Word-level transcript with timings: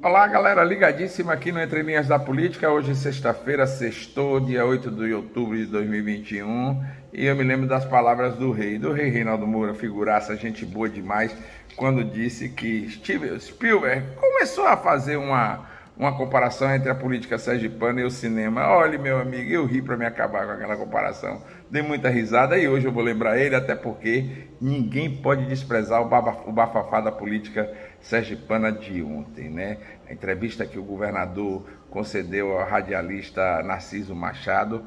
Olá, 0.00 0.28
galera, 0.28 0.62
ligadíssima 0.62 1.32
aqui 1.32 1.50
no 1.50 1.60
Entre 1.60 1.82
Linhas 1.82 2.06
da 2.06 2.20
Política. 2.20 2.70
Hoje, 2.70 2.94
sexta-feira, 2.94 3.66
sextou, 3.66 4.38
dia 4.38 4.64
8 4.64 4.92
de 4.92 5.12
outubro 5.12 5.56
de 5.56 5.66
2021. 5.66 6.80
E 7.12 7.26
eu 7.26 7.34
me 7.34 7.42
lembro 7.42 7.66
das 7.66 7.84
palavras 7.84 8.36
do 8.36 8.52
rei, 8.52 8.78
do 8.78 8.92
rei 8.92 9.10
Reinaldo 9.10 9.44
Moura, 9.44 9.74
figuraça, 9.74 10.36
gente 10.36 10.64
boa 10.64 10.88
demais, 10.88 11.36
quando 11.74 12.04
disse 12.04 12.48
que 12.48 12.88
Steven 12.88 13.40
Spielberg 13.40 14.14
começou 14.14 14.68
a 14.68 14.76
fazer 14.76 15.16
uma, 15.16 15.66
uma 15.98 16.16
comparação 16.16 16.72
entre 16.72 16.88
a 16.88 16.94
política 16.94 17.36
sergipana 17.38 18.00
e 18.00 18.04
o 18.04 18.10
cinema. 18.10 18.68
Olha, 18.68 18.96
meu 18.96 19.18
amigo, 19.18 19.50
eu 19.50 19.66
ri 19.66 19.82
para 19.82 19.96
me 19.96 20.06
acabar 20.06 20.46
com 20.46 20.52
aquela 20.52 20.76
comparação. 20.76 21.42
Dei 21.68 21.82
muita 21.82 22.08
risada 22.08 22.56
e 22.56 22.68
hoje 22.68 22.86
eu 22.86 22.92
vou 22.92 23.02
lembrar 23.02 23.36
ele, 23.36 23.56
até 23.56 23.74
porque 23.74 24.46
ninguém 24.60 25.16
pode 25.16 25.44
desprezar 25.46 26.00
o, 26.00 26.52
bafafá 26.52 27.00
da 27.00 27.10
política 27.10 27.68
sergipana 28.00 28.70
de 28.70 29.02
ontem, 29.02 29.50
né? 29.50 29.78
A 30.08 30.12
entrevista 30.12 30.64
que 30.64 30.78
o 30.78 30.84
governador 30.84 31.64
concedeu 31.90 32.56
ao 32.56 32.64
radialista 32.64 33.60
Narciso 33.64 34.14
Machado, 34.14 34.84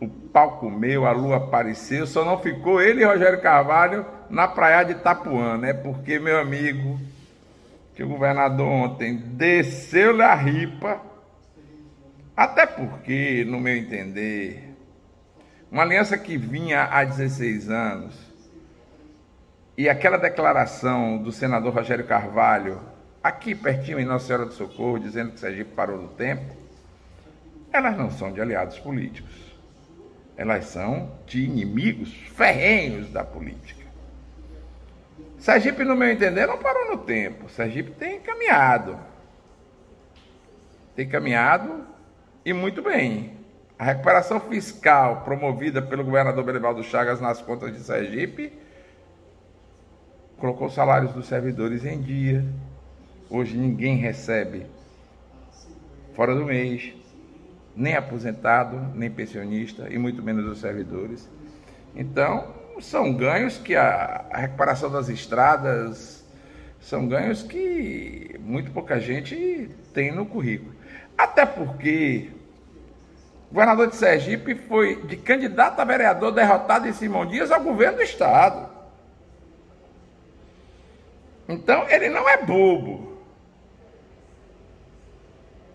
o 0.00 0.08
palco 0.08 0.70
meu, 0.70 1.06
a 1.06 1.12
lua 1.12 1.36
apareceu, 1.36 2.06
só 2.06 2.24
não 2.24 2.38
ficou 2.38 2.80
ele 2.80 3.02
e 3.02 3.04
Rogério 3.04 3.40
Carvalho 3.40 4.06
na 4.30 4.48
praia 4.48 4.82
de 4.82 4.92
Itapuã, 4.92 5.58
né? 5.58 5.74
Porque, 5.74 6.18
meu 6.18 6.38
amigo, 6.38 6.98
que 7.94 8.02
o 8.02 8.08
governador 8.08 8.66
ontem 8.66 9.16
desceu-lhe 9.16 10.22
a 10.22 10.34
ripa, 10.34 11.00
até 12.36 12.66
porque, 12.66 13.44
no 13.46 13.60
meu 13.60 13.76
entender, 13.76 14.74
uma 15.70 15.82
aliança 15.82 16.18
que 16.18 16.36
vinha 16.36 16.84
há 16.84 17.04
16 17.04 17.70
anos, 17.70 18.34
e 19.76 19.88
aquela 19.88 20.16
declaração 20.16 21.18
do 21.18 21.32
senador 21.32 21.74
Rogério 21.74 22.06
Carvalho, 22.06 22.80
aqui 23.22 23.54
pertinho 23.54 23.98
em 23.98 24.04
Nossa 24.04 24.26
Senhora 24.26 24.46
do 24.46 24.52
Socorro, 24.52 24.98
dizendo 24.98 25.32
que 25.32 25.40
Sergipe 25.40 25.72
parou 25.72 25.98
do 25.98 26.08
tempo, 26.08 26.54
elas 27.72 27.96
não 27.96 28.10
são 28.10 28.32
de 28.32 28.40
aliados 28.40 28.78
políticos. 28.78 29.32
Elas 30.36 30.66
são 30.66 31.12
de 31.26 31.44
inimigos 31.44 32.12
ferrenhos 32.12 33.10
da 33.10 33.24
política. 33.24 33.83
Sergipe, 35.44 35.84
no 35.84 35.94
meu 35.94 36.08
entender, 36.08 36.46
não 36.46 36.56
parou 36.56 36.92
no 36.92 36.96
tempo. 36.96 37.50
Sergipe 37.50 37.90
tem 37.90 38.18
caminhado. 38.18 38.98
Tem 40.96 41.06
caminhado 41.06 41.84
e 42.42 42.54
muito 42.54 42.80
bem. 42.80 43.36
A 43.78 43.84
recuperação 43.84 44.40
fiscal 44.40 45.20
promovida 45.20 45.82
pelo 45.82 46.02
governador 46.02 46.42
Belivaldo 46.44 46.82
Chagas 46.82 47.20
nas 47.20 47.42
contas 47.42 47.74
de 47.74 47.80
Sergipe 47.80 48.54
colocou 50.38 50.66
os 50.66 50.72
salários 50.72 51.12
dos 51.12 51.26
servidores 51.26 51.84
em 51.84 52.00
dia. 52.00 52.42
Hoje 53.28 53.54
ninguém 53.54 53.96
recebe 53.96 54.64
fora 56.14 56.34
do 56.34 56.46
mês, 56.46 56.94
nem 57.76 57.94
aposentado, 57.94 58.80
nem 58.94 59.10
pensionista, 59.10 59.90
e 59.90 59.98
muito 59.98 60.22
menos 60.22 60.46
os 60.46 60.58
servidores. 60.58 61.28
Então, 61.94 62.63
são 62.80 63.12
ganhos 63.12 63.58
que 63.58 63.74
a, 63.74 64.24
a 64.30 64.38
recuperação 64.38 64.90
das 64.90 65.08
estradas 65.08 66.24
são 66.80 67.08
ganhos 67.08 67.42
que 67.42 68.36
muito 68.40 68.70
pouca 68.70 69.00
gente 69.00 69.70
tem 69.92 70.12
no 70.12 70.26
currículo. 70.26 70.74
Até 71.16 71.46
porque 71.46 72.30
o 73.50 73.54
governador 73.54 73.88
de 73.88 73.96
Sergipe 73.96 74.54
foi 74.54 75.02
de 75.02 75.16
candidato 75.16 75.80
a 75.80 75.84
vereador 75.84 76.32
derrotado 76.32 76.88
em 76.88 76.92
Simão 76.92 77.24
Dias 77.24 77.50
ao 77.50 77.62
governo 77.62 77.98
do 77.98 78.02
estado. 78.02 78.68
Então 81.48 81.88
ele 81.88 82.08
não 82.08 82.28
é 82.28 82.36
bobo. 82.38 83.22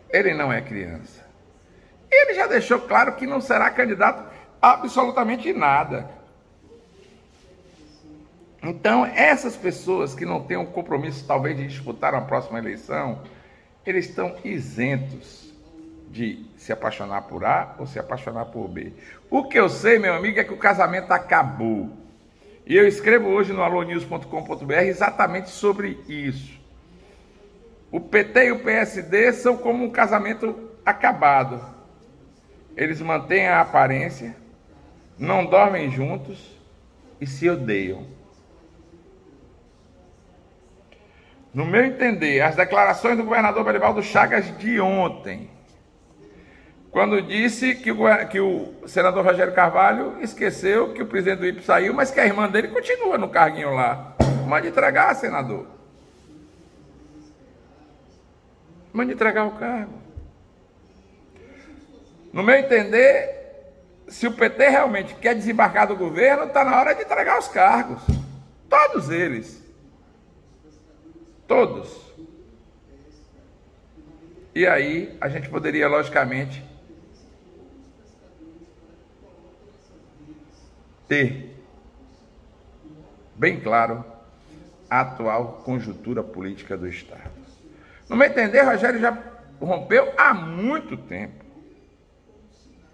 Ele 0.09 0.33
não 0.33 0.51
é 0.51 0.61
criança. 0.61 1.25
Ele 2.11 2.33
já 2.33 2.47
deixou 2.47 2.81
claro 2.81 3.15
que 3.15 3.27
não 3.27 3.39
será 3.39 3.69
candidato 3.69 4.23
absolutamente 4.61 5.53
nada. 5.53 6.18
Então, 8.61 9.05
essas 9.05 9.55
pessoas 9.55 10.13
que 10.13 10.25
não 10.25 10.43
têm 10.43 10.57
um 10.57 10.65
compromisso, 10.65 11.25
talvez, 11.25 11.57
de 11.57 11.67
disputar 11.67 12.13
a 12.13 12.21
próxima 12.21 12.59
eleição, 12.59 13.21
eles 13.85 14.09
estão 14.09 14.35
isentos 14.43 15.53
de 16.11 16.45
se 16.57 16.73
apaixonar 16.73 17.21
por 17.23 17.45
A 17.45 17.75
ou 17.79 17.85
se 17.85 17.99
apaixonar 17.99 18.45
por 18.45 18.67
B. 18.67 18.91
O 19.29 19.43
que 19.43 19.59
eu 19.59 19.69
sei, 19.69 19.99
meu 19.99 20.13
amigo, 20.13 20.39
é 20.39 20.43
que 20.43 20.53
o 20.53 20.57
casamento 20.57 21.11
acabou. 21.11 21.89
E 22.65 22.75
eu 22.75 22.87
escrevo 22.87 23.29
hoje 23.29 23.53
no 23.53 23.63
alonews.com.br 23.63 24.73
exatamente 24.83 25.49
sobre 25.49 25.99
isso. 26.07 26.59
O 27.91 27.99
PT 27.99 28.45
e 28.45 28.51
o 28.51 28.59
PSD 28.59 29.33
são 29.33 29.57
como 29.57 29.85
um 29.85 29.89
casamento 29.89 30.69
acabado. 30.85 31.59
Eles 32.75 33.01
mantêm 33.01 33.47
a 33.47 33.61
aparência, 33.61 34.35
não 35.17 35.45
dormem 35.45 35.89
juntos 35.89 36.55
e 37.19 37.25
se 37.25 37.49
odeiam. 37.49 38.18
No 41.53 41.65
meu 41.65 41.83
entender, 41.83 42.41
as 42.41 42.55
declarações 42.55 43.17
do 43.17 43.23
governador 43.23 43.63
Belivaldo 43.63 44.03
Chagas 44.03 44.55
de 44.57 44.79
ontem, 44.79 45.49
quando 46.91 47.21
disse 47.21 47.75
que 47.75 47.91
o, 47.91 47.97
que 48.29 48.39
o 48.39 48.73
senador 48.87 49.25
Rogério 49.25 49.53
Carvalho 49.53 50.17
esqueceu 50.21 50.93
que 50.93 51.01
o 51.01 51.07
presidente 51.07 51.39
do 51.39 51.45
IPE 51.47 51.63
saiu, 51.63 51.93
mas 51.93 52.11
que 52.11 52.19
a 52.19 52.25
irmã 52.25 52.49
dele 52.49 52.67
continua 52.67 53.17
no 53.17 53.29
carguinho 53.29 53.73
lá. 53.73 54.15
Mande 54.47 54.67
entregar, 54.67 55.15
senador. 55.15 55.67
Mande 58.91 59.13
entregar 59.13 59.45
o 59.45 59.51
cargo. 59.51 59.93
No 62.33 62.43
meu 62.43 62.55
entender, 62.55 63.39
se 64.07 64.27
o 64.27 64.31
PT 64.31 64.69
realmente 64.69 65.15
quer 65.15 65.35
desembarcar 65.35 65.87
do 65.87 65.95
governo, 65.95 66.45
está 66.45 66.63
na 66.63 66.79
hora 66.79 66.93
de 66.93 67.03
entregar 67.03 67.37
os 67.37 67.47
cargos. 67.47 68.01
Todos 68.67 69.09
eles. 69.09 69.63
Todos. 71.49 72.13
E 74.53 74.67
aí 74.67 75.17
a 75.19 75.27
gente 75.27 75.49
poderia, 75.49 75.87
logicamente, 75.87 76.63
ter 81.07 81.59
bem 83.33 83.59
claro 83.59 84.05
a 84.87 85.01
atual 85.01 85.63
conjuntura 85.65 86.21
política 86.21 86.77
do 86.77 86.87
Estado. 86.87 87.31
No 88.07 88.15
meu 88.15 88.27
entender, 88.27 88.61
Rogério 88.61 88.99
já 88.99 89.17
rompeu 89.59 90.13
há 90.17 90.35
muito 90.35 90.95
tempo. 90.95 91.43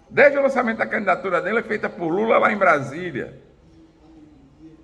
Desde 0.08 0.38
o 0.38 0.42
lançamento 0.42 0.78
da 0.78 0.86
candidatura 0.86 1.42
dele, 1.42 1.62
feita 1.62 1.90
por 1.90 2.08
Lula 2.08 2.38
lá 2.38 2.50
em 2.50 2.56
Brasília. 2.56 3.38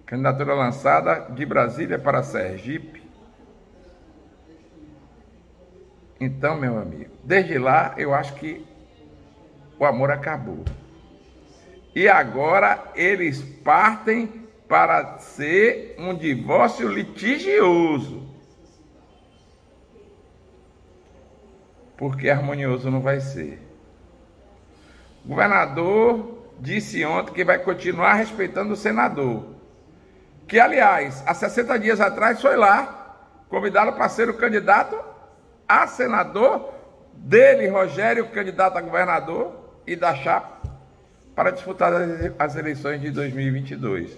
Candidatura 0.05 0.53
lançada 0.53 1.21
de 1.31 1.47
Brasília 1.47 1.99
para 1.99 2.23
Sergipe. 2.23 3.12
Então, 6.23 6.55
meu 6.55 6.79
amigo, 6.79 7.11
desde 7.25 7.59
lá 7.59 7.95
eu 7.97 8.15
acho 8.15 8.35
que 8.35 8.65
o 9.77 9.85
amor 9.85 10.13
acabou. 10.13 10.65
E 11.97 12.09
agora 12.09 12.93
eles 12.95 13.43
partem 13.43 14.29
para 14.69 15.19
ser 15.19 15.97
um 15.99 16.15
divórcio 16.15 16.87
litigioso. 16.87 18.25
Porque 21.97 22.31
harmonioso 22.31 22.89
não 22.89 23.01
vai 23.01 23.19
ser. 23.19 23.61
O 25.25 25.29
governador 25.31 26.53
disse 26.61 27.05
ontem 27.05 27.33
que 27.33 27.45
vai 27.45 27.59
continuar 27.59 28.15
respeitando 28.15 28.75
o 28.75 28.77
senador. 28.77 29.57
Que, 30.47 30.61
aliás, 30.61 31.21
há 31.27 31.35
60 31.35 31.81
dias 31.81 32.01
atrás 32.01 32.41
foi 32.41 32.57
lá 32.57 33.17
convidá-lo 33.49 33.95
para 33.95 34.09
ser 34.09 34.31
o 34.31 34.35
candidato 34.35 35.12
a 35.73 35.87
senador, 35.87 36.73
dele, 37.15 37.69
Rogério, 37.69 38.29
candidato 38.29 38.77
a 38.77 38.81
governador, 38.81 39.63
e 39.87 39.97
da 39.97 40.15
chapa 40.15 40.71
para 41.35 41.51
disputar 41.51 41.93
as 42.39 42.57
eleições 42.57 43.01
de 43.01 43.11
2022. 43.11 44.17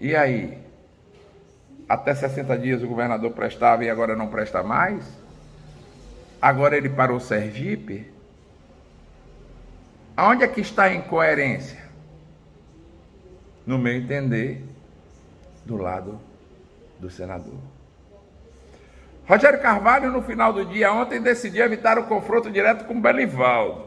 E 0.00 0.16
aí? 0.16 0.58
Até 1.88 2.14
60 2.14 2.58
dias 2.58 2.82
o 2.82 2.88
governador 2.88 3.30
prestava 3.30 3.84
e 3.84 3.90
agora 3.90 4.16
não 4.16 4.26
presta 4.26 4.62
mais? 4.62 5.04
Agora 6.42 6.76
ele 6.76 6.88
parou 6.88 7.20
Sergipe? 7.20 8.12
Aonde 10.16 10.44
é 10.44 10.48
que 10.48 10.60
está 10.60 10.84
a 10.84 10.94
incoerência? 10.94 11.82
No 13.66 13.78
meu 13.78 13.94
entender, 13.94 14.64
do 15.64 15.76
lado 15.76 16.20
do 16.98 17.08
senador. 17.10 17.58
Rogério 19.26 19.60
Carvalho, 19.60 20.10
no 20.10 20.20
final 20.22 20.52
do 20.52 20.64
dia 20.66 20.92
ontem, 20.92 21.20
decidiu 21.20 21.64
evitar 21.64 21.98
o 21.98 22.04
confronto 22.04 22.50
direto 22.50 22.84
com 22.84 23.00
Belivaldo. 23.00 23.84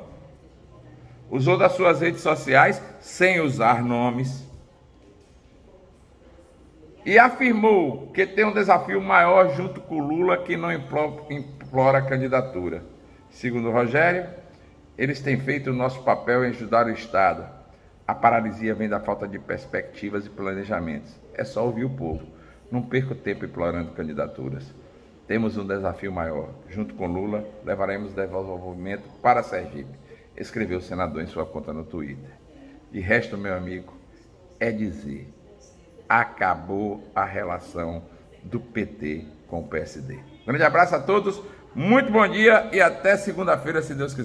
Usou 1.30 1.57
das 1.57 1.74
suas 1.74 2.01
redes 2.01 2.22
sociais, 2.22 2.81
sem 3.00 3.39
usar 3.39 3.84
nomes, 3.84 4.48
e 7.06 7.19
afirmou 7.19 8.07
que 8.12 8.25
tem 8.25 8.45
um 8.45 8.54
desafio 8.54 9.00
maior 9.00 9.56
junto 9.56 9.80
com 9.80 10.00
Lula 10.00 10.38
que 10.39 10.57
não 10.57 10.72
implora 10.72 12.01
candidatura. 12.01 12.84
Segundo 13.30 13.72
Rogério, 13.72 14.28
eles 14.98 15.22
têm 15.22 15.39
feito 15.39 15.69
o 15.69 15.74
nosso 15.74 16.01
papel 16.04 16.44
em 16.44 16.50
ajudar 16.50 16.88
o 16.88 16.92
Estado. 16.92 17.48
A 18.07 18.16
paralisia 18.16 18.74
vem 18.74 18.89
da 18.89 19.00
falta 19.00 19.28
de 19.28 19.38
perspectivas 19.38 20.25
e 20.25 20.30
planejamentos. 20.30 21.16
É 21.34 21.44
só 21.44 21.66
ouvir 21.66 21.86
o 21.86 21.89
povo. 21.89 22.25
Não 22.72 22.81
perca 22.81 23.13
tempo 23.13 23.45
implorando 23.45 23.92
candidaturas. 23.92 24.74
Temos 25.27 25.57
um 25.57 25.68
desafio 25.68 26.12
maior. 26.12 26.50
Junto 26.69 26.94
com 26.94 27.06
Lula, 27.06 27.45
levaremos 27.65 28.13
desenvolvimento 28.13 29.03
para 29.21 29.44
Sergipe, 29.44 29.91
escreveu 30.38 30.79
o 30.79 30.81
senador 30.81 31.21
em 31.21 31.27
sua 31.27 31.45
conta 31.45 31.74
no 31.74 31.83
Twitter. 31.83 32.31
De 32.91 33.01
resto, 33.01 33.38
meu 33.38 33.53
amigo, 33.53 33.94
é 34.59 34.71
dizer: 34.71 35.27
acabou 36.07 37.03
a 37.13 37.25
relação 37.25 38.03
do 38.41 38.59
PT 38.59 39.25
com 39.47 39.59
o 39.59 39.68
PSD. 39.68 40.18
Grande 40.45 40.63
abraço 40.63 40.95
a 40.95 41.00
todos, 41.00 41.41
muito 41.75 42.12
bom 42.12 42.27
dia 42.27 42.69
e 42.71 42.81
até 42.81 43.18
segunda-feira, 43.18 43.81
se 43.81 43.94
Deus 43.94 44.13
quiser. 44.13 44.15